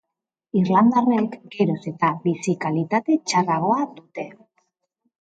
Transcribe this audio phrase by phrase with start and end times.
[0.59, 4.25] Irlandarrek geroz eta bizi-kalitate txarragoa dute.